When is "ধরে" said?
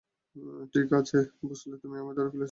2.17-2.29